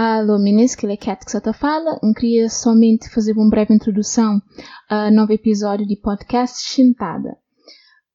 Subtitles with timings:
[0.00, 1.98] Alô, meninas, que é Cat que só fala.
[2.16, 4.40] Queria somente fazer uma breve introdução
[4.88, 7.36] a novo episódio de podcast Chintada.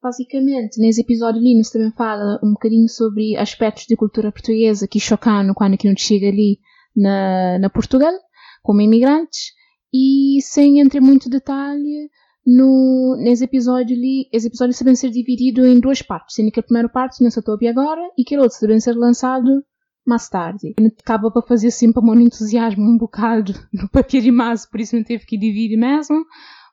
[0.02, 4.98] Basicamente, nesse episódio ali, nós também fala um bocadinho sobre aspectos de cultura portuguesa que
[4.98, 6.58] chocaram quando que não chega ali
[6.96, 8.14] na, na Portugal,
[8.62, 9.52] como imigrantes,
[9.94, 12.10] e sem entrar muito detalhe,
[12.48, 16.64] no, nesse episódio ali, esse episódio deve ser dividido em duas partes, sendo que a
[16.64, 19.62] primeira parte não se estou agora e que a outra deve ser lançado
[20.06, 20.76] mais tarde.
[21.00, 25.04] Acaba para fazer sempre um entusiasmo um bocado no papel de massa, por isso não
[25.04, 26.26] teve que dividir mesmo.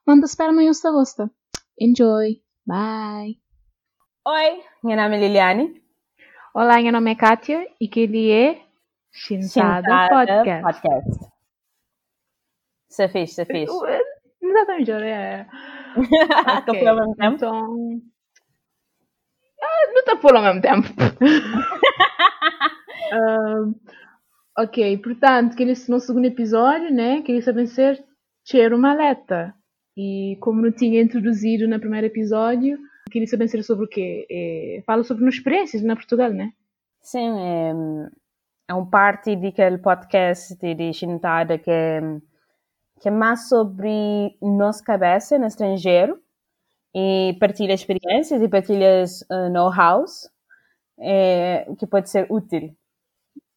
[0.06, 1.30] Manda espera amanhã se gosta.
[1.78, 2.40] Enjoy.
[2.66, 3.38] Bye.
[4.26, 5.82] Oi, meu nome é Liliane.
[6.54, 8.60] Olá, meu nome é Kátia e que ele é
[9.12, 10.62] Chintada Podcast.
[10.62, 11.30] Podcast.
[12.88, 13.70] Você fez, você fez.
[14.42, 15.46] Exatamente, é.
[16.68, 16.88] okay.
[16.88, 17.36] ao mesmo tempo?
[17.36, 18.02] Então.
[19.62, 20.88] Ah, não está por ao mesmo tempo.
[23.12, 23.74] uh,
[24.58, 28.04] ok, portanto, que nesse no segundo episódio, né, queria saber ser
[28.44, 29.54] Cheiro Maleta.
[29.96, 32.78] E como não tinha introduzido no primeiro episódio,
[33.10, 34.26] queria saber ser sobre o quê?
[34.30, 36.52] É, fala sobre as experiências na Portugal, né?
[37.02, 37.72] Sim, é,
[38.68, 42.00] é um parte daquele podcast de Chintada que é
[43.00, 46.20] que é mais sobre nossa cabeça no estrangeiro
[46.94, 50.28] e partilha experiências e partilha uh, know-hows
[50.98, 52.76] é, que pode ser útil.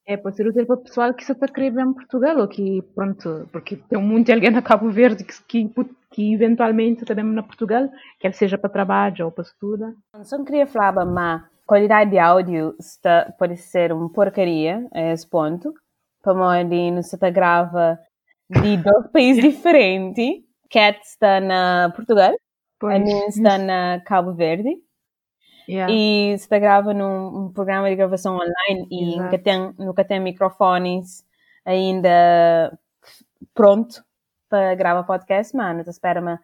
[0.05, 2.37] É, pode ser útil para o pessoal que se está a querer ver em Portugal
[2.39, 5.73] ou que, pronto, porque tem muito alguém na Cabo Verde que, que,
[6.11, 9.95] que eventualmente também na Portugal, quer seja para trabalho ou para estudo.
[10.23, 15.73] Só queria falar, mas qualidade de áudio está, pode ser uma porcaria a esse ponto.
[16.21, 17.97] Para onde não se grava
[18.49, 20.43] de dois países diferentes.
[20.69, 22.33] Cat está na Portugal,
[22.81, 24.75] a minha está na Cabo Verde.
[25.67, 25.93] Yeah.
[25.93, 31.25] E está grava num um programa de gravação online e nunca tem, nunca tem microfones
[31.65, 32.77] ainda
[33.53, 34.03] pronto
[34.49, 35.81] para gravar podcast, mano.
[35.81, 36.37] Então espera me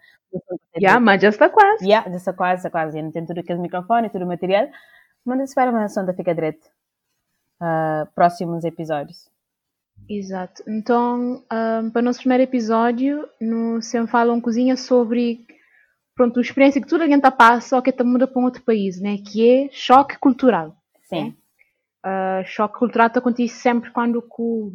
[0.78, 1.86] Yeah, mas já está quase.
[1.86, 2.98] Yeah, já está quase, está quase.
[2.98, 4.70] Ainda tem tudo aqueles microfones, tudo o material.
[5.26, 6.66] Mas espera me a sonda fica direito.
[7.62, 9.30] Uh, próximos episódios.
[10.08, 10.64] Exato.
[10.68, 15.46] Então, um, para o nosso primeiro episódio, no sempre falam cozinha sobre
[16.20, 18.62] pronto, a experiência que toda a gente passa, só que está muda para um outro
[18.62, 19.16] país, né?
[19.26, 20.76] Que é choque cultural.
[21.04, 21.24] Sim.
[21.24, 21.34] Né?
[22.06, 24.22] Uh, choque cultural acontece sempre quando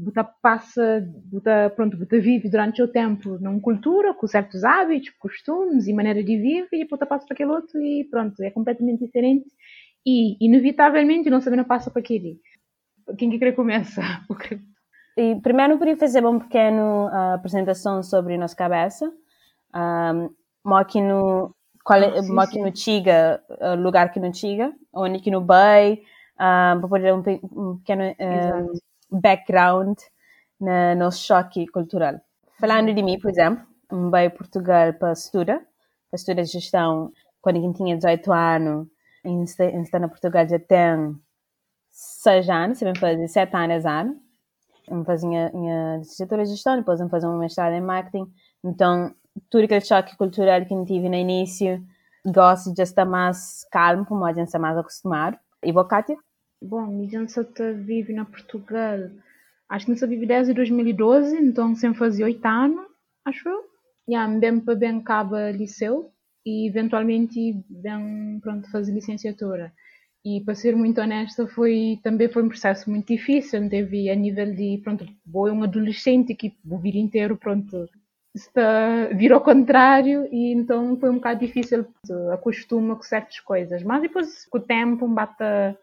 [0.03, 5.87] você passa, você, pronto, você vive durante o tempo numa cultura com certos hábitos, costumes
[5.87, 9.47] e maneira de viver e depois passa para aquele outro e pronto, é completamente diferente
[10.07, 12.39] e inevitavelmente não sabendo passa para aquele.
[13.19, 14.25] Quem que quer começar?
[15.17, 19.13] E primeiro queria fazer uma pequena uh, apresentação sobre nossa cabeça.
[19.73, 20.29] Um,
[20.73, 21.55] aqui no
[21.91, 26.03] é, ah, Chiga, uh, lugar que no Chiga, onde aqui no Bay,
[26.35, 28.05] uh, para poder um, um pequeno
[29.11, 29.99] background
[30.59, 32.15] no nosso choque cultural.
[32.59, 35.61] Falando de mim, por exemplo, um Bay Portugal para estudar,
[36.11, 38.89] para estudar gestão, quando eu tinha 18 anos,
[39.25, 41.15] em estar na Portugal já tem
[41.91, 44.25] 6 anos, se bem fazer 7 anos ano
[44.91, 48.31] me fazia minha licenciatura de gestão, depois me fazer um mestrado em marketing.
[48.63, 49.15] Então,
[49.51, 51.83] tudo aquele choque cultural que eu tive no início,
[52.25, 55.39] gosto de estar mais calmo, como a gente está mais acostumado.
[55.63, 56.17] E você, Kátia?
[56.63, 59.11] Bom, a gente vive na Portugal,
[59.69, 62.87] acho que não vive desde 2012, então sempre fazia oito anos,
[63.25, 63.65] acho eu.
[64.07, 66.11] E yeah, bem para bem acaba liceu
[66.45, 69.73] e eventualmente bem pronto fazer licenciatura.
[70.25, 73.69] E para ser muito honesta, foi também foi um processo muito difícil.
[73.69, 77.89] Teve a nível de, pronto, vou um adolescente que vou vir inteiro, pronto,
[78.35, 81.87] está, vir ao contrário, e então foi um bocado difícil,
[82.33, 83.83] acostuma com certas coisas.
[83.83, 85.79] Mas depois, com o tempo, bata,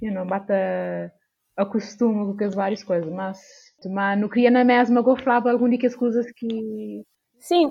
[0.00, 1.12] you know, bata,
[1.56, 3.12] acostuma com as várias coisas.
[3.12, 3.40] Mas,
[3.86, 7.04] mas não queria na mesma, eu falava algumas das coisas que.
[7.38, 7.70] Sim,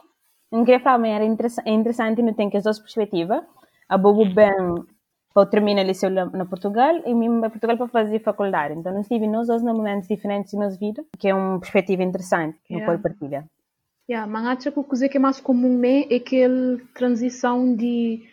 [0.52, 3.44] não queria falar, mas era interessante, interessante, não tem que as duas perspectivas.
[3.88, 4.52] A Bobo bem
[5.36, 8.74] eu terminei liceu na Portugal e mim para Portugal para fazer faculdade.
[8.74, 12.58] Então nós tive nós dois momentos diferentes na nossa vida, que é uma perspectiva interessante
[12.66, 12.92] que yeah.
[12.92, 13.46] pode partilhar.
[14.10, 18.28] Yeah, mas acho que o que é mais comum é aquela transição de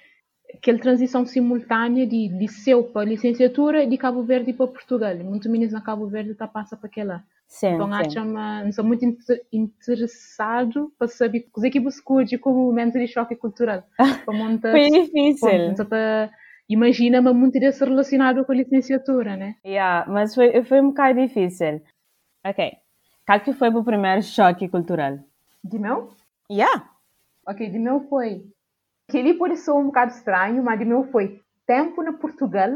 [0.55, 5.15] aquela transição simultânea de liceu para licenciatura e de Cabo Verde para Portugal.
[5.17, 7.25] Muitos meninos na Cabo Verde tá passa para aquela.
[7.47, 9.05] Sim, então acho que sou muito
[9.53, 13.85] interessado para saber o que você curte como momento de choque cultural.
[14.25, 15.87] Para montar, Foi difícil.
[15.89, 16.31] Para,
[16.69, 19.55] imagina-me muito desse relacionado com a licenciatura, né?
[19.65, 21.83] Yeah, mas foi, foi um bocado difícil.
[22.45, 22.73] Ok.
[23.25, 25.19] Qual que foi o primeiro choque cultural?
[25.69, 26.11] De meu?
[26.51, 26.89] Yeah.
[27.47, 28.47] Ok, de meu foi...
[29.09, 32.71] Que ele pode ser um bocado estranho, mas de meu foi tempo na Portugal,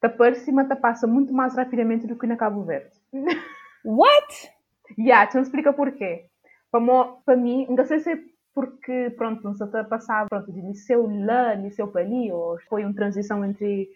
[0.00, 2.90] da por cima passa muito mais rapidamente do que na Cabo Verde.
[3.84, 4.52] What?
[4.98, 6.26] Yeah, não explica porquê.
[6.70, 8.18] Para mim, não sei se é
[8.54, 12.58] porque, pronto, não se está a passar pronto, de liceu lá, liceu para ali, ou
[12.68, 13.88] foi uma transição entre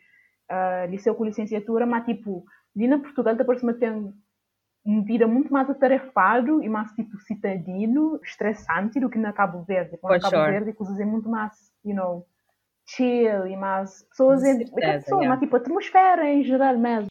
[0.50, 2.44] uh, liceu com licenciatura, mas tipo,
[2.74, 4.12] ali na Portugal, depois me tem
[5.04, 9.98] vida muito mais atarefado e mais tipo citadino, estressante do que na Cabo Verde.
[10.02, 10.50] Na Cabo sure.
[10.50, 11.52] Verde, coisas é muito mais,
[11.84, 12.24] you know,
[12.86, 15.28] chill e mais pessoas, é, é pessoa, yeah.
[15.28, 17.08] mas tipo atmosfera em geral mesmo.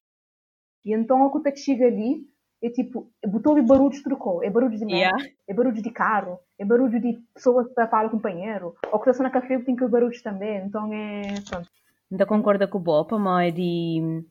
[0.85, 2.25] E então, a que chega ali,
[2.63, 5.17] é tipo, botou barulhos trocou, é barulho de yeah.
[5.47, 9.09] é barulho de carro, é barulho de pessoas que falam com o companheiro, ou que
[9.09, 11.69] está na café tem que barulhos também, então é, pronto.
[12.09, 14.23] Ainda concorda com o Bob, mas é de,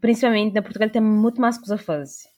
[0.00, 2.33] principalmente na Portugal tem muito mais coisa a fazer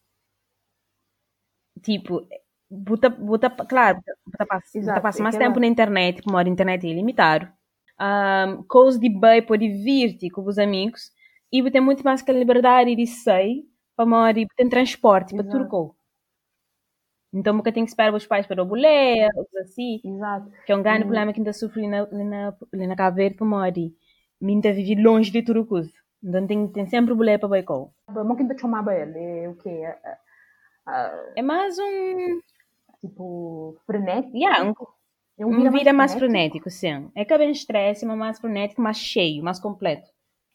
[1.82, 2.26] tipo,
[2.70, 6.90] bota, bota, claro, bota, passa, Exato, passa mais tempo na internet, como a internet é
[6.90, 7.48] ilimitado.
[7.98, 11.10] Um, coisas de bem pode vir com os amigos
[11.50, 13.64] e tem muito mais que a liberdade de sair
[13.96, 15.96] para morar tem transporte para Turco.
[17.32, 19.28] Então nunca tem que esperar os pais para o boleia,
[19.60, 20.00] assim.
[20.04, 20.50] Exato.
[20.64, 21.08] Que é um grande hum.
[21.08, 23.72] problema que ainda sofre na, na, na Cabo Verde para morar.
[24.40, 25.80] Minta vive longe de Turco.
[26.22, 27.92] Então tem, tem sempre o boleia para Baicol.
[28.08, 29.54] Mas que ainda chamava ele, é o
[30.86, 31.32] quê?
[31.36, 32.40] é mais um.
[33.00, 34.36] Tipo, frenético?
[34.36, 34.74] Yeah, um,
[35.38, 37.10] é um, um vida mais, frenético, sim.
[37.14, 40.08] É que é bem estresse, mas mais frenético, mais cheio, mais completo.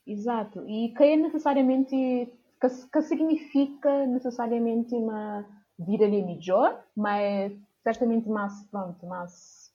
[0.05, 0.67] Exato.
[0.67, 1.95] E que é necessariamente.
[2.59, 5.45] que, que significa necessariamente uma
[5.77, 7.53] vida melhor, mas
[7.83, 9.71] certamente mais, pronto, mais.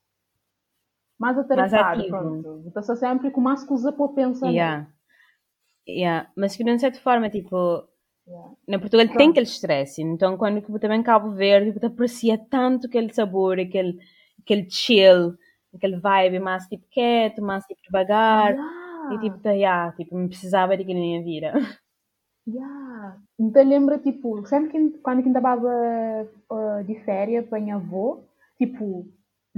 [1.19, 2.65] mais atarefado, pronto.
[2.67, 4.51] Está sempre com mais coisa para pensar.
[4.51, 4.89] Yeah.
[5.89, 6.31] Yeah.
[6.37, 7.89] Mas que de certa forma, tipo
[8.29, 8.51] Yeah.
[8.67, 9.19] Na Portugal Pronto.
[9.19, 14.01] tem aquele estresse, então quando eu também Cabo Verde, eu aprecia tanto aquele sabor, aquele,
[14.43, 15.37] aquele chill,
[15.73, 18.53] aquele vibe mais tipo quieto, mais tipo devagar.
[18.53, 18.87] Yeah.
[19.15, 21.53] E tipo, tá, yeah, tipo, me precisava daquilo na minha vida.
[22.49, 23.17] Yeah.
[23.39, 28.21] Então lembra, tipo, sempre que, quando eu estava uh, de férias para minha avó,
[28.57, 29.07] tipo,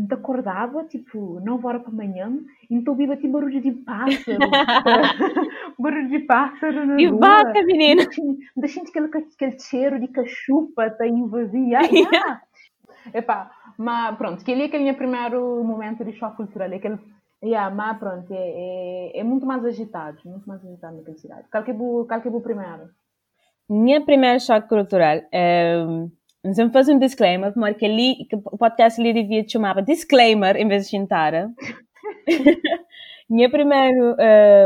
[0.07, 2.33] te acordava, tipo, 9 horas para manhã,
[2.71, 4.39] então ouvia tipo barulho de pássaro.
[5.79, 7.21] barulho de pássaro na e rua.
[7.21, 8.03] vaca, menina!
[8.57, 11.81] Deixa aquele, aquele cheiro de cachupa tá invazia.
[11.91, 12.43] Yeah.
[13.15, 16.71] Epá, mas pronto, aquele é aquele meu primeiro momento de choque cultural.
[16.73, 16.99] Aquele,
[17.43, 21.49] yeah, mas pronto, é, é, é, muito mais agitado, muito mais agitado naquela cidade.
[21.51, 22.91] Qual que é o primeiro?
[23.69, 25.85] Minha primeira choque cultural é
[26.45, 30.69] Vamos fazer um disclaimer, porque ali, que o podcast ali devia te chamar disclaimer em
[30.69, 31.51] vez de chintara.
[33.29, 34.17] minha primeiro,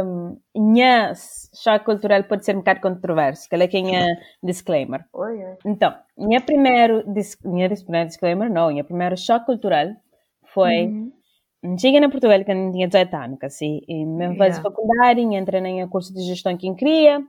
[0.05, 1.13] um, minha
[1.55, 4.07] choque cultural pode ser um bocado controverso, que é que é
[4.43, 5.05] disclaimer.
[5.13, 5.59] Oh, yeah.
[5.67, 7.03] Então, minha primeiro,
[7.45, 9.89] minha primeiro disclaimer, não, minha primeiro choque cultural
[10.45, 11.79] foi, uhum.
[11.79, 14.39] cheguei na Portugal quando tinha 18 anos, assim, e mesmo yeah.
[14.39, 17.21] fazer faculdade, entrei em curso de gestão que eu queria,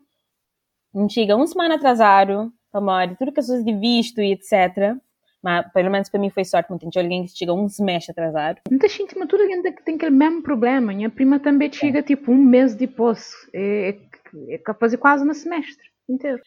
[1.09, 4.95] chega uma semana atrasado, memória, tudo que as pessoas de visto e etc.
[5.43, 8.61] Mas pelo menos para mim foi sorte, não tem alguém que chega um semestre atrasado.
[8.69, 10.93] Muita gente, mas tudo ainda que tem aquele mesmo problema.
[10.93, 12.03] Minha prima também chega é.
[12.03, 13.33] tipo um mês depois.
[13.53, 16.41] É, é, é capaz de quase no semestre inteiro.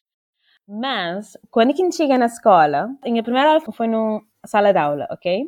[0.66, 4.78] Mas, quando a gente chega na escola, a minha primeira aula foi numa sala de
[4.78, 5.44] aula, ok?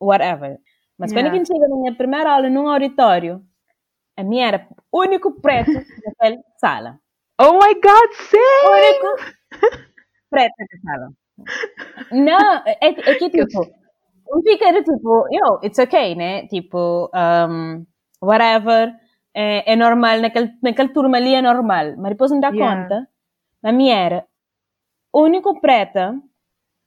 [0.00, 0.58] Whatever.
[0.98, 1.14] Mas yeah.
[1.14, 3.44] quando a gente chega na minha primeira aula num auditório,
[4.16, 6.98] a minha era o único preto naquela sala.
[7.40, 8.36] Oh my God, sim!
[8.36, 9.34] O único
[10.28, 11.12] preta que fala.
[12.12, 13.66] Não, é, é que tipo,
[14.28, 16.46] não fica tipo, yo, it's okay, né?
[16.48, 17.86] Tipo, um,
[18.22, 18.94] whatever,
[19.34, 21.96] é, é normal, naquele, naquele turma ali é normal.
[21.96, 22.82] Mas depois não dá yeah.
[22.82, 23.08] conta,
[23.62, 24.26] na minha era,
[25.14, 26.14] único preta,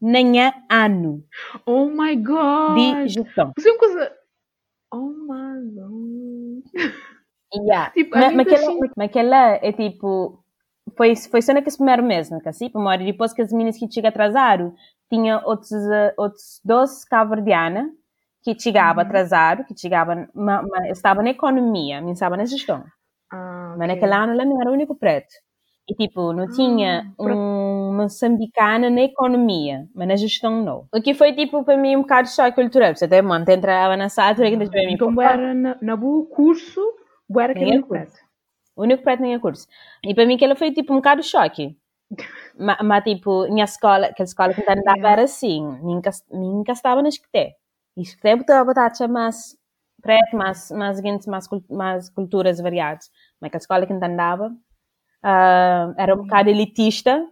[0.01, 1.23] nem é ano.
[1.65, 2.75] Oh my god!
[2.75, 3.53] De gestão.
[3.57, 4.11] Você é uma coisa.
[4.93, 6.91] Oh my god.
[7.53, 7.91] Yeah.
[7.91, 10.40] Tipo, mas, mas, aquela, mas aquela é tipo
[10.95, 12.69] foi, foi só naquele primeiro mês, não é assim?
[12.69, 14.73] Para depois que as meninas que chegam atrasaram,
[15.09, 17.87] tinha outros, uh, outros dois caverdianas
[18.43, 19.09] que chegavam uhum.
[19.09, 22.83] atrasado, que chegavam, mas, mas estava na economia, não estava na gestão.
[23.31, 23.79] Ah, okay.
[23.79, 25.33] Mas naquele ano ela não era o único preto.
[25.89, 30.85] E tipo, não tinha ah, um moçambicano na economia, mas na gestão não.
[30.93, 32.95] O que foi tipo para mim um bocado choque cultural.
[32.95, 34.93] Você até monte entrava na sala, tu que para mim.
[34.93, 36.81] Então era na, na boa curso,
[37.39, 38.13] era aquele preto.
[38.75, 39.67] O único preto tinha curso.
[40.03, 41.77] E para mim aquilo foi tipo um bocado choque.
[42.83, 47.55] mas, tipo, minha escola, aquela escola que andava era assim, nunca, nunca estava na esquete.
[47.97, 49.57] E esquete botava batata mais
[50.01, 53.09] preto, mais, mais, mais, mais, mais culturas variadas.
[53.39, 57.25] Mas aquela escola que andava uh, era um bocado elitista.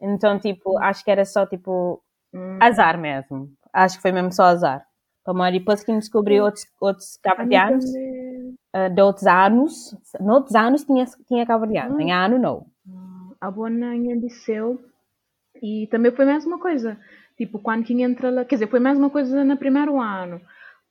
[0.00, 2.02] Então, tipo, acho que era só tipo
[2.32, 2.58] hum.
[2.60, 3.50] azar mesmo.
[3.72, 4.84] Acho que foi mesmo só azar.
[5.22, 7.84] Então, depois que descobri outros, outros cabo-verdianos,
[8.74, 12.00] uh, de outros anos, noutros anos tinha, tinha cabo-verdiano, hum.
[12.00, 12.66] em ano não.
[13.40, 14.80] A boa na liceu,
[15.62, 16.98] E também foi mais uma coisa.
[17.36, 18.44] Tipo, quando quem entra lá.
[18.44, 20.40] Quer dizer, foi mais uma coisa no primeiro ano.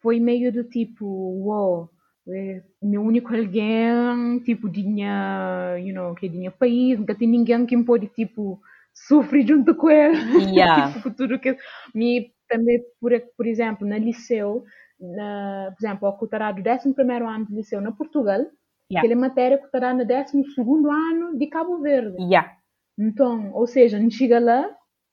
[0.02, 1.06] Foi meio do tipo,
[1.46, 1.90] uau,
[2.30, 7.76] é, meu único alguém, tipo, tinha, you know, que tinha país, nunca tinha ninguém que
[7.76, 8.62] me pôde, tipo,
[8.94, 10.18] sofrer junto com ele.
[10.58, 10.94] Yeah.
[10.94, 11.58] tipo, tudo que.
[11.94, 14.64] Me, também, por, por exemplo, na liceu,
[15.00, 18.46] na, por exemplo, ao cotará do 11 ano de liceu na Portugal,
[18.90, 19.06] Yeah.
[19.06, 20.44] aquela matéria cotará no 12
[20.90, 22.16] ano de Cabo Verde.
[22.22, 22.54] Yeah.
[22.98, 24.66] Então, ou seja, gente chega lá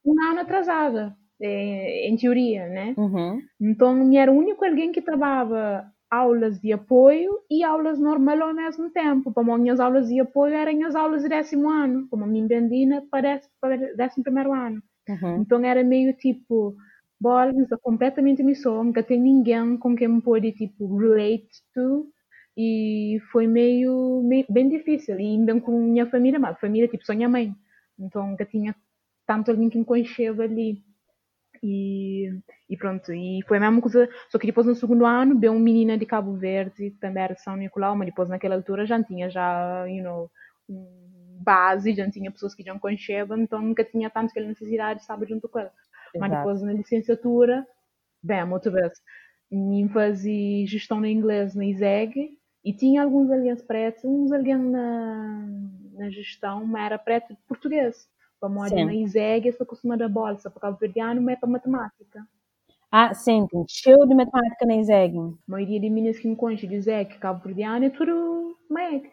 [0.05, 2.95] um ano atrasada, é, em teoria, né?
[2.97, 3.43] Uhum.
[3.61, 8.55] Então, me era o único alguém que trabalhava aulas de apoio e aulas normal ao
[8.55, 9.33] mesmo tempo.
[9.33, 13.03] Como minhas aulas de apoio eram as aulas de décimo ano, como a minha bendina
[13.11, 14.81] parece para décimo primeiro ano.
[15.09, 15.43] Uhum.
[15.43, 16.75] Então era meio tipo,
[17.21, 22.07] bola, estou completamente missão, nunca tem ninguém com quem me pode tipo relate to
[22.57, 25.19] e foi meio, meio bem difícil.
[25.19, 27.55] E ainda com minha família, mas família tipo só minha mãe.
[27.99, 28.75] Então nunca tinha
[29.27, 30.83] tanto alguém que me conheceva ali.
[31.63, 32.31] E,
[32.69, 35.61] e pronto, e foi a mesma coisa, só que depois no segundo ano, veio uma
[35.61, 39.31] menina de Cabo Verde, também era de São Nicolau, mas depois naquela altura já tinha
[39.31, 40.31] já, you know,
[41.41, 45.19] base, já tinha pessoas que já conheciam, então nunca tinha tanto aquela necessidade de estar
[45.27, 45.73] junto com ela.
[46.19, 47.67] Mas depois na licenciatura,
[48.23, 48.93] bem, outra vez,
[49.51, 55.47] me fazia gestão de inglês na ISEG e tinha alguns aliens pretos, uns aliens na,
[55.93, 58.09] na gestão, mas era preto de português.
[58.41, 58.85] Olha, Sim.
[58.85, 62.27] na ISEG, essa costuma da bolsa para Cabo Verdeano, mas é para matemática.
[62.91, 65.17] Ah, sim, tem cheio de matemática na ISEG.
[65.19, 69.11] A maioria de meninas que me conhecem de ISEG, Cabo Verdeano, é tudo MEG.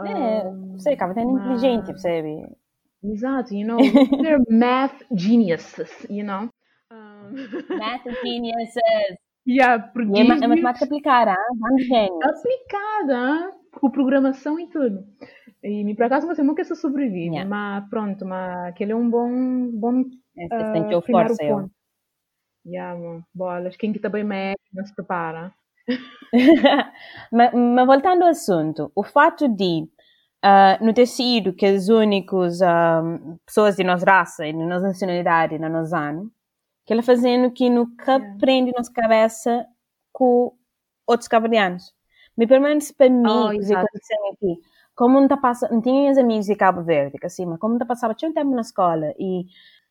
[0.00, 2.56] É, você acaba tendo mas- inteligente, percebe?
[3.02, 3.78] Exato, you know,
[4.22, 6.50] they're math geniuses, you know.
[6.90, 7.34] Um,
[7.78, 9.18] Math geniuses.
[9.46, 9.78] yeah,
[10.14, 11.54] E é, é matemática aplicada, ah?
[11.60, 12.18] Vamos gênio.
[12.22, 13.52] aplicada hein?
[13.72, 15.04] com programação e tudo.
[15.62, 17.48] E me por acaso você nunca se sobrevive, Yeah.
[17.48, 20.04] mas pronto, mas aquele é um bom, bom
[20.48, 21.70] Vocês têm que ah, ter primeiro força, eu.
[22.66, 23.24] Yeah, mano.
[23.34, 25.52] bolas, quem que também é não se prepara.
[27.32, 29.88] mas, mas voltando ao assunto, o fato de
[30.80, 33.02] não ter sido que os únicos ah,
[33.46, 36.30] pessoas de nossa raça e de nossa nacionalidade na nosso ano,
[36.86, 38.38] que ela fazendo que nunca Yeah.
[38.40, 39.66] prende nossa cabeça
[40.12, 40.54] com
[41.06, 41.94] outros cabo-verdianos.
[42.36, 43.86] Pelo menos para mim, Oh, exato.
[43.86, 44.60] aconteceu aqui,
[44.94, 47.78] como não, tá passa, não tinha os amigos de Cabo Verde, que assim, mas como
[47.78, 49.46] não passava tinha um tempo na escola e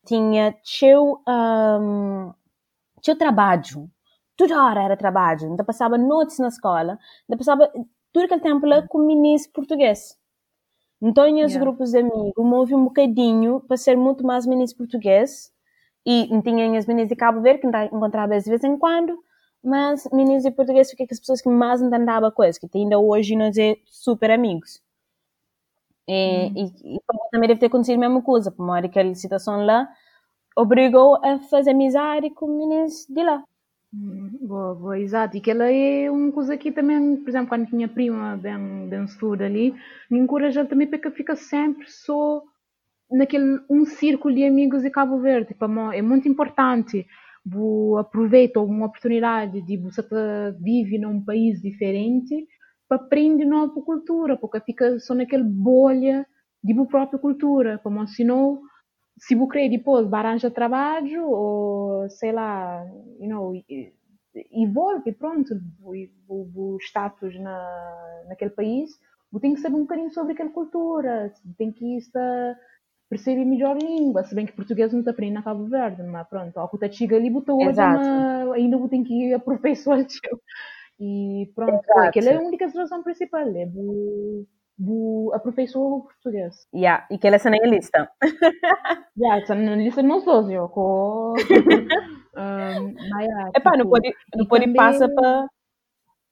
[0.06, 2.32] tinha teu, um,
[3.02, 3.90] teu trabalho,
[4.36, 7.70] toda hora era trabalho, ainda passava noites na escola, ainda passava
[8.12, 10.17] todo aquele tempo lá com meninos português.
[11.00, 11.58] Então, em Yeah.
[11.60, 15.52] grupos de amigos, houve um bocadinho para ser muito mais meninos português
[16.04, 19.16] e tinha as meninas de Cabo Verde, que encontrava de vez em quando,
[19.62, 23.36] mas meninos de português fiquei com as pessoas que mais entendavam coisas, que ainda hoje
[23.36, 24.82] nós é super amigos.
[26.08, 27.00] E, e, e
[27.30, 29.88] também deve ter acontecido a mesma coisa, por uma aquela situação lá
[30.56, 33.44] obrigou a fazer amizade com meninos de lá.
[33.92, 35.36] Boa, boa, exato.
[35.36, 39.04] E que ela é uma coisa que também, por exemplo, quando tinha prima bem, bem
[39.04, 39.74] estuda ali,
[40.10, 42.42] me encoraja também porque fica sempre só
[43.10, 45.48] naquele um círculo de amigos de Cabo Verde.
[45.48, 47.06] Tipo, mo- é muito importante.
[47.46, 52.46] Você aproveita uma oportunidade de você tá- vive num país diferente
[52.88, 56.26] para aprender nova cultura, porque fica só naquela bolha
[56.62, 57.78] de sua própria cultura.
[57.82, 58.60] Como senão,
[59.18, 62.84] se você querer depois arranja trabalho ou sei lá,
[63.20, 63.52] you know,
[64.52, 65.94] evolve, pronto, o,
[66.28, 68.90] o, o status na, naquele país,
[69.32, 72.56] você tem que saber um bocadinho sobre aquela cultura, tem que estar
[73.08, 76.28] perceber melhor a língua, se bem que português não está aprendendo na Cabo Verde, mas
[76.28, 78.08] pronto, ao que chega ali, Exato.
[78.10, 80.40] ama- ainda você tem que aperfeiçoar o teu.
[81.00, 82.08] E pronto, Exato.
[82.08, 84.46] aquela é a única razão principal, é bu,
[84.78, 86.66] bu aperfeiçoar o português.
[86.74, 88.10] Yeah, e que ela está na lista.
[89.16, 91.34] Ja, está na lista de nós dois, eu, com...
[92.36, 95.46] um, yeah, Epá, não tipo, pode, não pode também- passar para...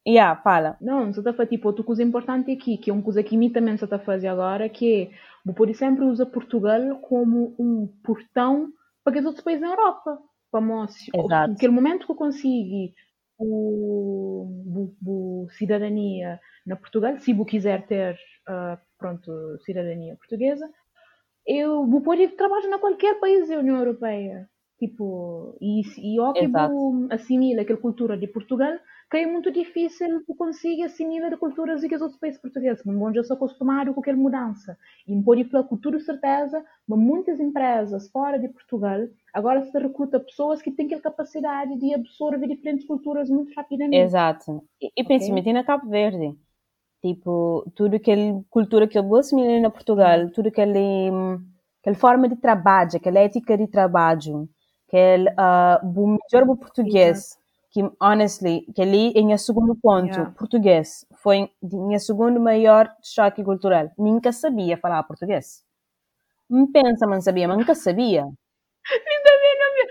[0.09, 0.77] Yeah, fala.
[0.81, 3.37] Não, só está a fazer, tipo, outra coisa importante aqui, que é uma coisa que
[3.37, 5.11] mim também está a fazer agora, que é,
[5.45, 8.69] vou pode sempre usar Portugal como um portão
[9.03, 10.17] para os outros países da Europa.
[10.53, 11.51] Para mostrar, Exato.
[11.53, 12.93] naquele momento que eu consigo
[13.37, 14.47] o,
[15.05, 19.31] o- o cidadania na Portugal, se eu quiser ter, ah, pronto,
[19.65, 20.69] cidadania portuguesa,
[21.47, 24.49] eu vou poder trabalhar na qualquer país da União Europeia.
[24.79, 28.75] Tipo, e, e que eu assimila aquela cultura de Portugal,
[29.11, 32.83] que é muito difícil tu conseguir assimilar a culturas dos outros países portugueses.
[32.85, 34.77] Mas bom, já sou acostumado com aquela mudança.
[35.09, 39.01] E pode falar com toda certeza, mas muitas empresas fora de Portugal
[39.33, 43.97] agora se recruta pessoas que têm aquela capacidade de absorver diferentes culturas muito rapidamente.
[43.97, 44.63] Exato.
[44.79, 46.37] E, e principalmente na Cabo Verde.
[47.07, 51.09] Tipo, tudo aquela cultura que eu vou assimilar na Portugal, tudo aquele,
[51.81, 54.49] aquela forma de trabalho, aquela ética de trabalho,
[54.89, 57.39] aquele uh, o melhor português,
[57.71, 60.31] que honestly, que ali em meu segundo ponto, yeah.
[60.33, 63.89] português, foi meu segundo maior choque cultural.
[63.97, 65.63] Nunca sabia falar português.
[66.51, 68.27] Me pensa, mas sabia, mas nunca sabia.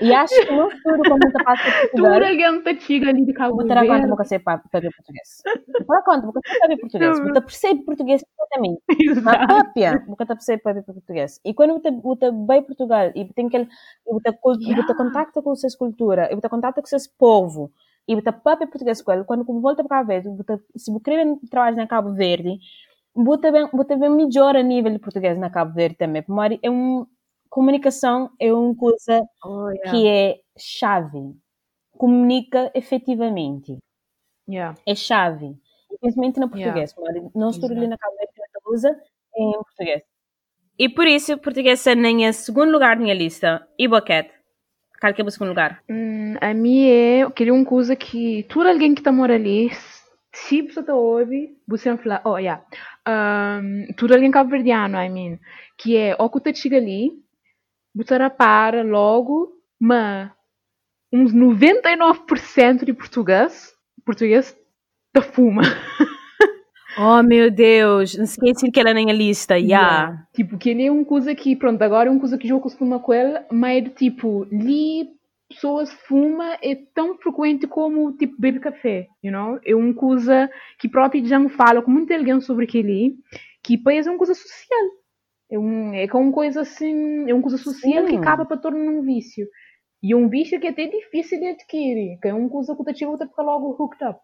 [0.01, 2.13] E acho que no futuro, quando você passa Portugal...
[2.13, 3.73] Tudo alguém te chega ali de Cabo Verde.
[3.75, 5.43] Vou te dar conta, você sabe português.
[5.87, 7.19] Vou conta, você sabe português.
[7.19, 8.81] Você percebe português completamente.
[9.23, 11.39] Mas cópia, você percebe português.
[11.45, 13.67] E quando você vai a Portugal e tem aquele...
[14.07, 17.71] E você contacta com suas culturas, e você contacta com seus povo,
[18.07, 20.29] e você papi português com ele, quando volta para Cabo Verde,
[20.75, 22.59] se você quer trabalhar na Cabo Verde,
[23.15, 26.21] você bem melhor a nível de português na Cabo Verde também.
[26.21, 27.05] Porque é um
[27.55, 29.91] comunicação é uma coisa oh, yeah.
[29.91, 31.33] que é chave.
[31.97, 33.77] Comunica efetivamente.
[34.49, 34.77] Yeah.
[34.85, 35.55] É chave.
[36.01, 36.93] Principalmente no português.
[36.93, 37.29] Yeah.
[37.33, 38.99] Não estou ali na cabeça que usa
[39.37, 40.03] em português.
[40.77, 43.65] E por isso, o português é nem segundo lugar na minha lista.
[43.79, 44.31] E boquete.
[44.99, 45.81] Qual que é o segundo lugar?
[45.89, 49.69] Hum, a minha é, eu queria uma coisa que todo alguém que está morando ali,
[50.33, 52.61] se você está ouve, você vai falar, oh, yeah.
[53.07, 55.39] Um, todo alguém cabo-verdiano, I mean,
[55.77, 57.23] que é, o que você chega ali,
[57.95, 60.29] botar para logo, mas
[61.11, 63.73] uns 99% de português,
[64.05, 64.55] português
[65.13, 65.61] da fuma.
[66.97, 69.65] Oh meu Deus, não esqueci que ela nem a lista, já.
[69.65, 70.27] Yeah.
[70.33, 73.11] Tipo, que nem uma coisa que, pronto, agora é uma coisa que eu costumo com
[73.11, 75.09] ela, mas é tipo, ali
[75.49, 79.59] pessoas fumam é tão frequente como tipo beber café, you know?
[79.65, 80.49] É uma coisa
[80.79, 83.15] que próprio já fala com muita alguém sobre aquele,
[83.61, 84.85] que depois é uma coisa social.
[85.49, 88.07] É, um, é uma coisa assim, é uma coisa social Sim.
[88.07, 89.47] que acaba para tornar um vício.
[90.01, 92.81] E é um vício que é até difícil de adquirir, que é uma coisa que
[92.81, 94.19] o teu fica logo hooked up.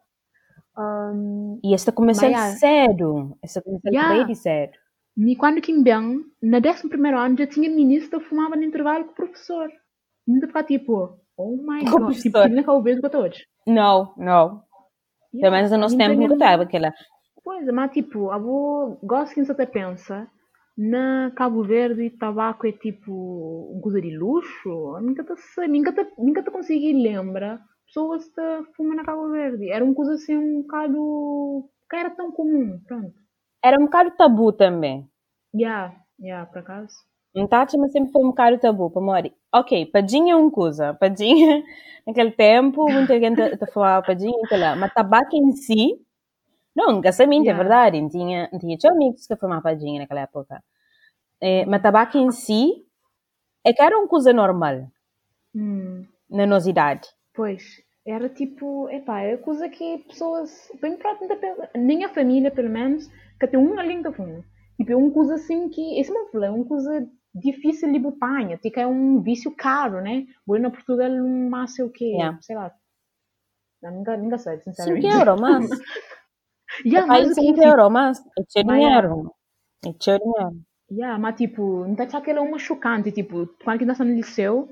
[0.77, 4.23] Um, e esta começa mas, cedo, esta começa yeah.
[4.23, 4.73] bem cedo.
[5.17, 9.11] E quando que bem, na 11 ano já tinha ministro que fumava no intervalo com
[9.11, 9.69] o professor.
[10.27, 13.45] Ainda ficava tipo, oh my god, tipo, não acabou vendo com todos.
[13.67, 14.63] Não, não.
[15.33, 15.41] Yeah.
[15.41, 16.93] Pelo menos no nosso tempo nunca estava aquela.
[17.43, 20.27] Pois, mas tipo, a avô gosta que você até pensa
[20.77, 24.99] na Cabo Verde, tabaco é tipo uma coisa de luxo.
[25.01, 28.41] Nunca te sei, nunca te, nunca te consegui lembrar pessoas que
[28.75, 29.69] fumam na Cabo Verde.
[29.69, 31.69] Era uma coisa assim um bocado.
[31.89, 33.13] que era tão comum, pronto.
[33.63, 35.07] Era um bocado tabu também.
[35.53, 36.95] Yeah, yeah, por acaso.
[37.35, 39.33] Um Tati, mas sempre foi um bocado tabu para Mori.
[39.53, 40.93] Ok, padinha é uma coisa.
[40.93, 41.63] Padinha,
[42.07, 43.41] naquele tempo, muita gente
[43.73, 44.33] falava padinha,
[44.77, 45.95] mas tabaco em si,
[46.75, 47.59] não, casamento, yeah.
[47.59, 48.09] é verdade.
[48.09, 50.63] Tinha, tinha, tinha amigos que fumavam padinha naquela época.
[51.41, 52.85] É, mas tabaco em si
[53.65, 54.87] é que era uma coisa normal
[55.55, 56.05] hum.
[56.29, 57.09] na nossa idade.
[57.33, 62.69] Pois, era tipo, epá, é coisa que pessoas, bem próximo da nem a família pelo
[62.69, 63.07] menos,
[63.39, 64.43] que tem um além da fuma.
[64.77, 68.79] Tipo, é uma coisa assim que, esse não é uma coisa difícil de bopanha, tipo,
[68.79, 70.25] é um vício caro, né?
[70.45, 72.05] Vou na Portugal um massa o quê?
[72.05, 72.37] Yeah.
[72.41, 72.71] Sei lá.
[73.81, 75.09] Não, nunca, nunca sei, sinceramente.
[75.09, 75.69] 5 euros, mas...
[76.85, 78.23] yeah, mas 5 euros, mas
[78.55, 79.33] é dinheiro.
[79.85, 80.61] É dinheiro.
[80.91, 84.69] Yeah, mas tipo, não está aquela uma chocante, tipo, quando que está no liceu,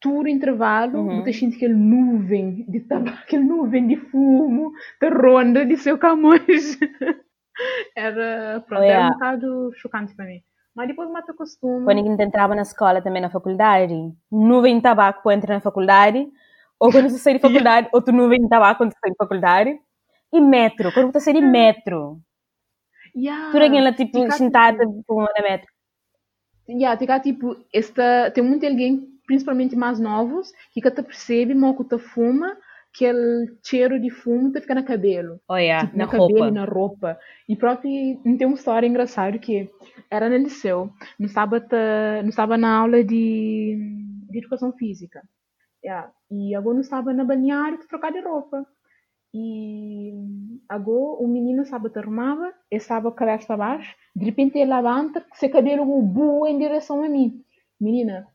[0.00, 1.22] todo intervalo, uhum.
[1.22, 6.78] você sente aquele nuvem de tabaco, aquele nuvem de fumo, de ronda de seu Camões.
[7.94, 9.06] era, pronto, oh, yeah.
[9.06, 10.40] era um bocado chocante para mim.
[10.74, 11.84] Mas depois mata costume.
[11.84, 13.94] Quando a gente entrava na escola, também na faculdade,
[14.30, 16.26] nuvem de tabaco para entrar na faculdade,
[16.78, 19.80] ou quando você sai de faculdade, outro nuvem de tabaco quando você sai de faculdade.
[20.32, 22.20] E metro, quando você sai de metro,
[23.16, 23.50] Yeah.
[23.50, 25.68] Tu aquela tipo sentada com uma metro.
[26.68, 31.84] Yeah, fica tipo, esta, tem muito alguém, principalmente mais novos, que te percebe, mal que
[31.84, 32.56] te fuma,
[32.92, 35.40] aquele cheiro de fumo te fica no cabelo.
[35.48, 36.26] Oh, yeah, tipo, na roupa.
[36.26, 37.18] cabelo e na roupa.
[37.48, 39.70] E próprio, tem uma história engraçada que
[40.10, 41.64] era no liceu, não estava,
[42.22, 43.78] não estava na aula de,
[44.28, 45.22] de educação física.
[45.82, 46.10] Yeah.
[46.30, 48.66] E agora não estava na banheira para trocar de roupa.
[49.38, 50.14] E
[50.66, 54.74] agora o menino sabe te arrumava, ele sabe a cabeça para baixo, de repente ele
[54.74, 57.44] levanta, seu cabelo boa em direção a mim.
[57.78, 58.26] Menina,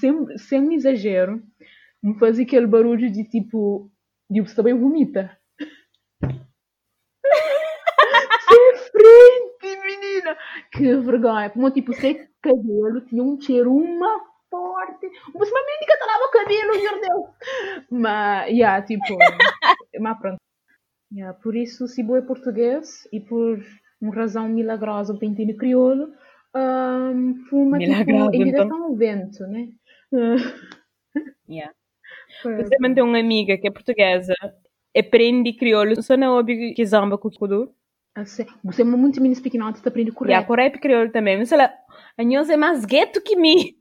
[0.00, 1.40] sem, sem exagero,
[2.02, 3.88] me faz aquele barulho de tipo,
[4.28, 5.38] de você também vomita.
[8.48, 10.36] sem frente, menina!
[10.72, 11.48] Que vergonha!
[11.50, 15.08] Como tipo, seu cabelo tinha um cheiro, uma forte.
[15.34, 17.86] Você me indica que lava o cabelo, meu Deus.
[17.90, 19.16] Mas, yeah, tipo,
[19.98, 20.36] mas pronto.
[21.10, 23.58] Yeah, por isso, se é português e por
[24.00, 26.12] uma razão milagrosa o pentino crioulo,
[26.54, 28.84] um, fuma tipo, em direção então.
[28.84, 29.68] ao vento, né?
[31.48, 31.72] yeah.
[32.42, 34.34] Você tem uma amiga que é portuguesa,
[34.96, 37.72] aprende crioulo só na óbvio que zamba com o
[38.14, 40.38] Assim, você é muito menos pequeno, você aprende correto.
[40.38, 41.38] A correto crioulo também.
[41.38, 41.72] Mas ela,
[42.18, 43.74] a é mais gueto que mim.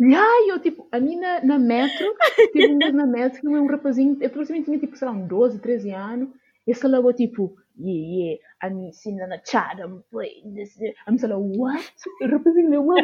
[0.00, 2.14] Ai, eu, tipo, a mim na, na metro,
[2.52, 5.60] tive um na metro, que um rapazinho, eu provavelmente tinha, tipo, sei lá, uns 12,
[5.60, 6.30] 13 anos,
[6.66, 10.76] esse logo, tipo, yeah, yeah, a mim ensina na chat, I'm playing this,
[11.06, 11.92] a mim, sei what?
[12.22, 12.96] O rapazinho deu uma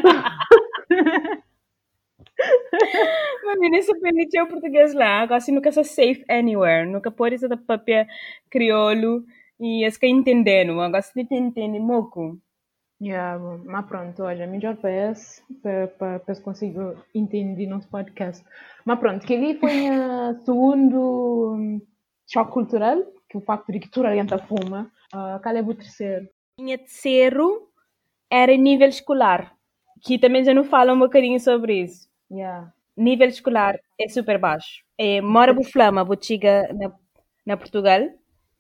[3.44, 7.56] Mami, nesse aprendi o português lá, assim nunca se safe anywhere, nunca pode ser da
[7.56, 8.06] papel
[8.50, 9.24] crioulo
[9.58, 12.38] e as que entendendo, agora se entende moco.
[13.02, 16.76] Yeah, mas pronto, olha, melhor para esse, para, para, para conseguir
[17.14, 18.44] entender nosso podcast.
[18.84, 21.80] Mas pronto, que ali foi o segundo hum,
[22.30, 24.90] choque cultural, que o facto de que toda a gente fuma.
[25.14, 26.28] Uh, qual é o terceiro?
[26.58, 27.70] Minha terceiro
[28.30, 29.56] era nível escolar,
[30.02, 32.06] que também já não fala um bocadinho sobre isso.
[32.30, 32.70] Yeah.
[32.94, 34.84] Nível escolar é super baixo.
[34.98, 36.18] É, mora bu flama, bu
[36.74, 36.92] na,
[37.46, 38.02] na Portugal,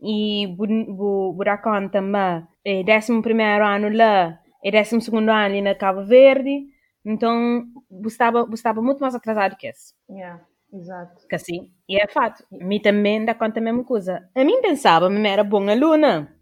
[0.02, 5.62] e bu, bu, buracão também é décimo primeiro ano lá e décimo segundo ano ali
[5.62, 6.66] na Cabo Verde.
[7.04, 7.64] Então
[8.06, 9.94] estava estava muito mais atrasado que esse.
[10.10, 10.40] Yeah,
[10.72, 11.26] exato.
[11.28, 12.44] Que assim e é fato.
[12.60, 14.28] A mim também dá conta a mesma coisa.
[14.34, 16.40] A mim pensava a mim era boa aluna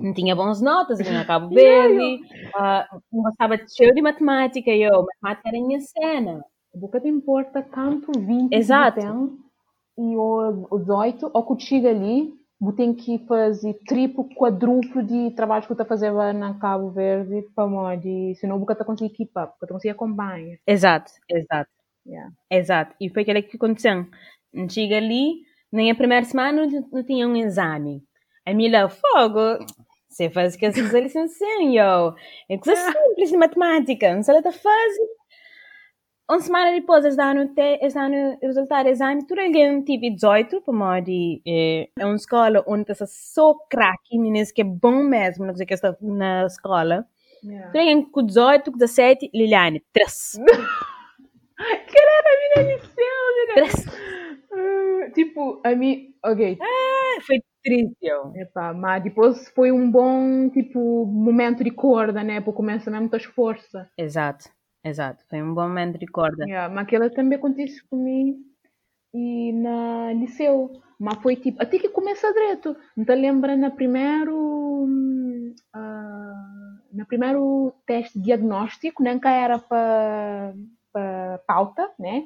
[0.00, 2.22] não tinha bons notas na Cabo Verde.
[2.56, 5.04] Yeah, uh, gostava cheio de matemática eu.
[5.22, 6.44] Matemática era minha cena.
[6.72, 9.00] O que te importa tanto 20 exato.
[9.98, 12.32] e o 18 ou que chega ali
[12.76, 17.66] tem que fazer triplo, quadruplo de trabalhos que eu estou fazendo na Cabo Verde para
[17.66, 20.58] modo, senão eu conseguir keep up, porque eu não acompanhar.
[20.66, 21.70] Exato, exato.
[22.06, 22.30] Yeah.
[22.50, 22.94] Exato.
[23.00, 24.06] E foi aquilo que aconteceu.
[24.68, 25.42] Chega ali,
[25.72, 28.02] nem a primeira semana não tinha um exame.
[28.46, 29.64] A lá, fogo,
[30.08, 30.66] você faz que
[31.00, 31.44] licença,
[31.78, 32.14] eu.
[32.48, 34.94] É coisa simples de matemática, não sei o que faz
[36.30, 38.08] uma semana depois, eles dão, eles dão
[38.40, 41.10] o resultado do exame, tudo alguém tive 18, para modo
[41.44, 45.66] é, é uma escola onde está só craque, meninas que é bom mesmo, não sei
[45.66, 47.04] que está na escola.
[47.42, 47.66] Yeah.
[47.68, 50.32] Tudo alguém com 18, com 17, Liliane, 3.
[51.86, 53.86] que era a minha lição, 3.
[54.52, 56.58] Uh, tipo, a mim, ok.
[56.60, 58.06] Ah, foi triste.
[58.36, 62.40] Epá, mas depois foi um bom, tipo, momento de corda, né?
[62.40, 63.78] Para começar mesmo a esforço.
[63.98, 64.48] Exato.
[64.84, 66.44] Exato, foi um bom momento de corda.
[66.44, 68.38] Yeah, mas aquela também aconteceu comigo
[69.12, 70.72] e na liceu.
[70.98, 72.76] Mas foi tipo, até que começa direto.
[72.96, 76.10] Então lembra na primeiro uh,
[76.92, 80.54] na primeiro teste diagnóstico, nunca era para
[81.46, 82.24] pauta, né?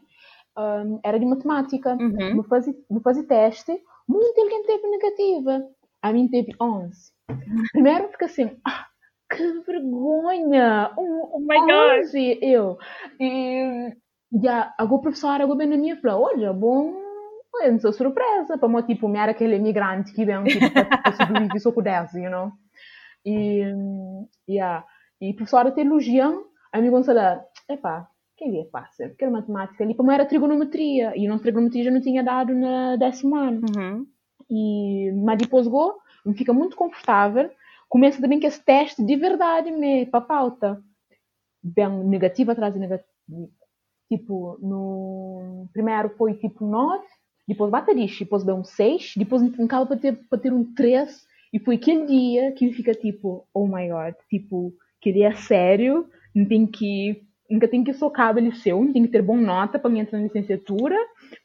[0.56, 1.94] Um, era de matemática.
[1.94, 2.36] Uhum.
[2.36, 3.72] Me fazia, me fazia teste,
[4.08, 5.68] muita gente teve negativa.
[6.02, 7.12] A mim teve 11.
[7.72, 8.86] Primeiro fica assim, ah,
[9.36, 10.92] que vergonha!
[10.96, 12.14] Oh, oh my God!
[12.40, 12.78] Eu.
[13.20, 13.92] E
[14.42, 16.94] já, agora professora, agora bem na minha falou, olha, bom,
[17.62, 21.12] eu não sou surpresa, para mim, tipo, me era aquele imigrante que vem, tipo, para
[21.12, 22.52] sobreviver só com 10, you know?
[23.24, 23.64] E,
[24.48, 24.84] yeah.
[25.20, 29.08] e a professora te elogiando, a minha Gonçala, epá, quem é fácil?
[29.10, 32.54] Porque era matemática ali, para mim era trigonometria, e não trigonometria já não tinha dado
[32.54, 33.62] na décimo ano.
[33.76, 34.06] Uhum.
[34.50, 35.94] E, mas depois, go,
[36.26, 37.50] me fica muito confortável,
[37.94, 40.82] começa também que esse teste de verdade me para pauta.
[41.62, 43.08] Bem negativo atrás de negativo.
[44.10, 47.04] Tipo, no primeiro foi tipo 9,
[47.46, 51.60] depois baterias, depois deu um 6, depois acaba para ter, para ter um 3, e
[51.60, 56.66] foi aquele dia que fica tipo, oh my god, tipo, queria é sério, não tem
[56.66, 60.18] que, nunca tem que socar o liceu, não tem que ter boa nota para entrar
[60.18, 60.96] na licenciatura,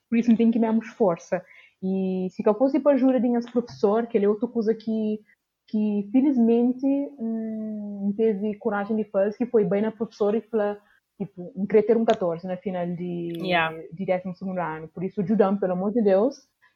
[0.09, 1.45] por isso não tem que mesmo esforçar.
[1.81, 5.19] E se eu fosse para a ajuda de professor, que ele é outra coisa que
[5.69, 6.85] que felizmente
[7.19, 10.75] hum, teve coragem de fazer, que foi bem na professora e falou,
[11.17, 13.75] tipo, não queria ter um 14 na final de, yeah.
[13.93, 14.87] de 12 ano.
[14.87, 16.35] Por isso, ajudamos, pelo amor de Deus.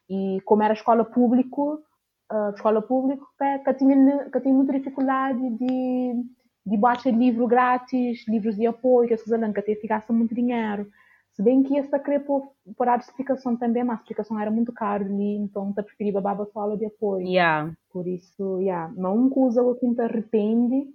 [0.09, 3.25] E como era escola pública, uh, escola pública,
[3.65, 6.13] que tinha, que tinha muita dificuldade de,
[6.65, 10.87] de baixar livro grátis, livros de apoio, que essas coisas, que até ficasse muito dinheiro.
[11.33, 12.43] Se bem que pôr,
[12.77, 16.45] pôr a explicação também, mas a explicação era muito cara ali, então eu preferi babava
[16.45, 17.27] só aula de apoio.
[17.27, 17.73] Yeah.
[17.91, 18.93] Por isso, yeah.
[18.95, 20.87] mas uma coisa que me arrepende,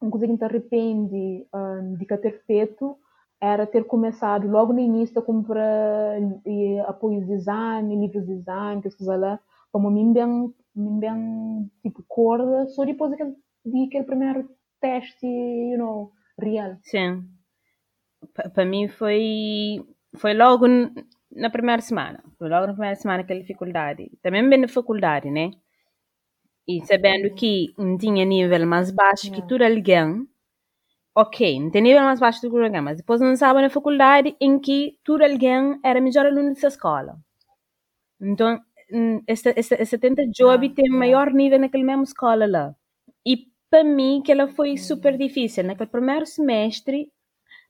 [0.00, 2.96] uma coisa que me arrepende um, de ter feito
[3.40, 8.82] era ter começado logo no início a comprar e, apoios de exame, livros de exame,
[8.82, 9.40] que coisas lá,
[9.72, 14.48] como mim bem, mim bem tipo corda, só depois daquele, de aquele primeiro
[14.80, 16.76] teste, you know, real.
[16.82, 17.35] Sim
[18.54, 19.84] para mim foi
[20.16, 20.66] foi logo
[21.30, 22.22] na primeira semana.
[22.38, 24.10] Foi logo na primeira semana aquela dificuldade.
[24.22, 25.50] Também bem na faculdade né?
[26.68, 30.26] E sabendo que não tinha nível mais baixo que tudo alguém
[31.14, 34.36] ok não tem nível mais baixo que tudo alguém mas depois não estava na faculdade
[34.40, 37.16] em que tudo alguém era melhor aluno dessa escola.
[38.20, 38.60] Então
[39.26, 42.74] esse, esse, esse tenta job ah, tem maior nível naquela mesma escola lá.
[43.24, 45.64] E para mim, que ela foi super difícil.
[45.64, 47.10] Naquele primeiro semestre,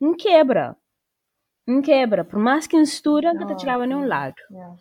[0.00, 0.76] não quebra.
[1.66, 2.24] Não quebra.
[2.24, 4.37] Por mais que estuda, não te tirava nenhum lado.
[4.50, 4.76] Yeah.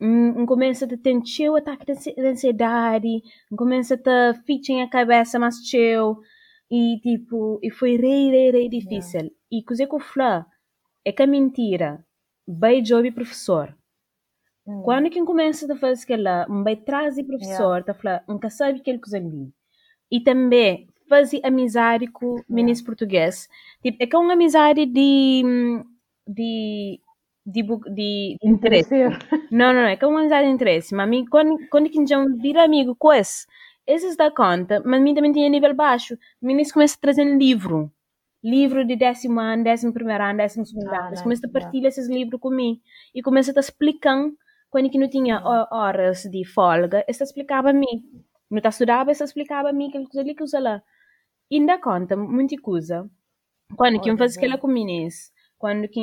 [0.00, 1.14] Um, começa a ter
[1.50, 6.18] um ataque de ansiedade, um começa a ter ficha a cabeça mais cheio,
[6.70, 9.20] e tipo, e foi rei, rei, rei difícil.
[9.20, 9.36] Yeah.
[9.52, 10.44] E coisa que eu falei
[11.04, 12.02] é que a mentira,
[12.48, 13.76] bem job professor,
[14.66, 14.82] Hum.
[14.82, 17.84] Quando quem começa a fazer aquela, vai trazer professor, yeah.
[17.84, 19.52] tá falando, nunca sabe que ele coisa ali.
[20.10, 22.44] E também fazer amizade com yeah.
[22.48, 23.48] ministro português.
[23.82, 25.42] Tipo, é que é uma amizade de
[26.26, 27.00] de
[27.44, 28.94] de, de, interesse.
[29.50, 30.94] Não, não, é que é uma amizade de interesse.
[30.94, 33.46] Mas mim, quando, quando quem já vira amigo com esse,
[33.86, 36.14] esses dá conta, mas mim também tinha nível baixo.
[36.40, 37.90] O ministro começa a trazer livro
[38.42, 41.08] livro de décimo ano, décimo primeiro ano, décimo segundo ah, ano.
[41.08, 42.80] Eles começam a partilhar esses livros comigo
[43.14, 44.30] e começam a explicar
[44.70, 48.24] quando que não tinha horas de folga, essa explicava a mim.
[48.50, 50.82] Não estudava, essa explicava a mim que ali que usa lá.
[51.50, 53.10] Ainda conta muita coisa.
[53.76, 56.00] Quando que faz aquela com meninas, quando que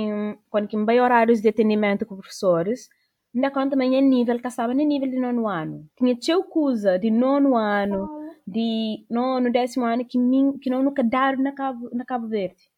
[0.49, 2.89] quando que vai horários de atendimento com professores,
[3.33, 5.87] ainda conta também é nível que estava no nível de nono ano.
[5.95, 8.07] Tinha teu coisa de nono ano,
[8.45, 12.69] de nono, décimo ano que min, que não nunca daram na Cabo na Cabo Verde.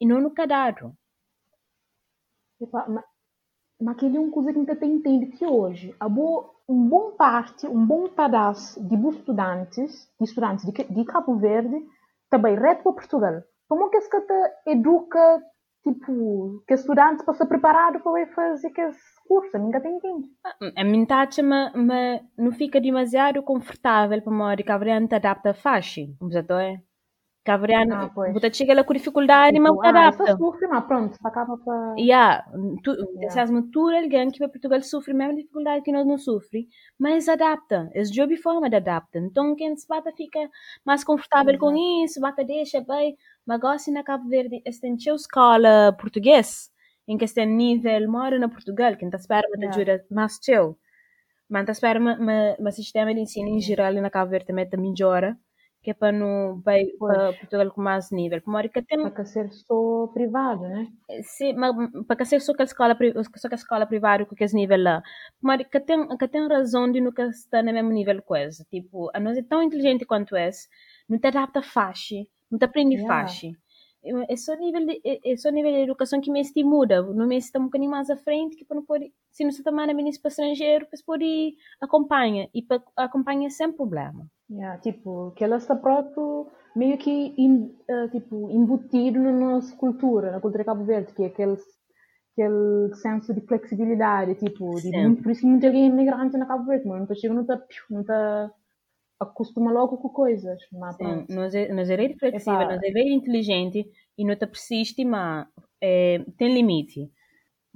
[0.00, 0.92] E não nunca daram.
[3.80, 7.12] Mas aquele é uma coisa que nunca tem entende que hoje a boa, um bom
[7.12, 11.76] parte, um bom pedaço de estudantes, de estudantes de, de Cabo Verde,
[12.30, 13.42] também reto para Portugal.
[13.68, 14.10] Como é que se
[14.66, 15.42] educa,
[15.82, 19.58] tipo, que estudante para ser preparado para fazer esse curso?
[19.58, 20.28] Nunca tem entendido.
[20.76, 26.14] A minha taxa não fica demasiado confortável para uma hora que a variante adapta fácil,
[26.20, 26.28] não
[27.46, 27.56] é?
[27.56, 30.36] Cavriano, ah, chega com dificuldade, tipo, mas ah, adapta.
[30.36, 31.94] sofre, mas pronto, acaba para...
[31.98, 32.44] Yeah,
[32.82, 33.46] tu, yeah.
[33.46, 37.90] Se tu alguém que para Portugal sofre mesmo dificuldade que nós não sofre, mas adapta,
[37.94, 39.18] é job forma de adapta.
[39.18, 40.50] Então quem se bata fica
[40.84, 41.58] mais confortável uhum.
[41.58, 46.70] com isso, bata deixa bem, mas gosta na Cabo Verde, este tem escola português,
[47.06, 49.74] em que este nível mora na Portugal, quem está espera yeah.
[49.74, 50.76] ajuda mais teu.
[51.48, 52.00] Mas está espera,
[52.58, 55.38] mas sistema de ensino em geral na Cabo Verde também melhora
[55.86, 58.42] que é para não vai para Portugal com mais nível.
[58.42, 60.88] Como que tem para ser só privado, né?
[61.22, 61.72] Sim, mas
[62.08, 62.98] para ser só que a escola
[63.36, 65.00] só que a escola privada com esse nível lá.
[65.40, 68.66] Mas que tem que tem razão de nunca estar no mesmo nível coisa.
[68.68, 70.50] Tipo, a nós é tão inteligente quanto é,
[71.08, 73.22] não te adapta fácil, não te aprende yeah.
[73.22, 73.52] fácil.
[74.28, 77.36] É só nível de, é, é só nível de educação que me estimula, não me
[77.36, 79.94] está um bocadinho mais à frente que para não pode, se não se tomar na
[79.94, 82.48] ministra para estrangeiro, para pode acompanha.
[82.54, 84.26] E para acompanha sem problema.
[84.50, 90.30] Yeah, tipo, que ela está pronto meio que in, uh, tipo, embutido na nossa cultura,
[90.30, 91.56] na cultura Cabo Verde, que é aquele,
[92.32, 94.90] aquele senso de flexibilidade, tipo, de
[95.22, 97.66] por isso que muita gente imigrante na Cabo Verde, mas não está chegando, não está,
[97.90, 98.52] não está
[99.20, 100.60] acostuma logo com coisas.
[100.72, 105.04] Mas Sim, nós é, nós é flexível, nós é bem inteligente e não está persiste,
[105.04, 105.46] mas
[105.80, 107.10] é, tem limite.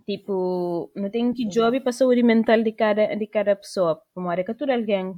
[0.06, 4.00] Tipo, não tem que job para a saúde mental de cada, de cada pessoa.
[4.14, 5.14] Como é que alguém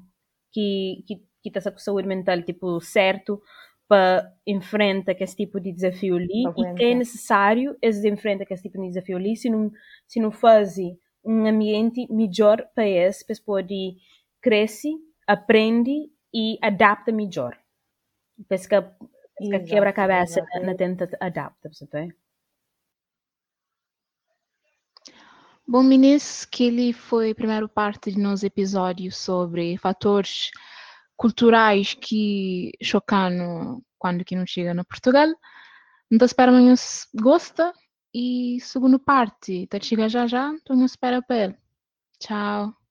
[0.52, 3.42] que, que que está com saúde mental tipo certo
[3.88, 8.80] para enfrentar esse tipo de desafio ali e que é necessário esse enfrentar esse tipo
[8.80, 9.70] de desafio ali se não
[10.06, 10.76] se não faz
[11.24, 13.94] um ambiente melhor para esse para poder
[14.40, 14.92] cresce
[15.26, 17.58] aprende e adapta melhor
[18.48, 18.96] pesca
[19.38, 21.86] pesca quebra a cabeça na tenta adapta você
[25.66, 30.50] Bom, meninas, que ele foi a primeira parte de nosso episódio sobre fatores
[31.16, 35.28] culturais que chocaram quando que não chega no Portugal.
[36.10, 36.74] Então espero amanhã
[37.14, 37.72] gosta
[38.12, 41.56] e segundo parte, tá chega já já, então espera para ele.
[42.18, 42.81] Tchau.